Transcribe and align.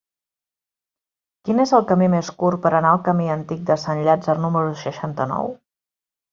Quin 1.49 1.61
és 1.65 1.73
el 1.79 1.85
camí 1.91 2.07
més 2.15 2.33
curt 2.41 2.63
per 2.65 2.73
anar 2.79 2.95
al 2.95 3.03
camí 3.11 3.29
Antic 3.37 3.63
de 3.71 3.79
Sant 3.85 4.05
Llàtzer 4.09 4.39
número 4.49 4.75
seixanta-nou? 4.89 5.57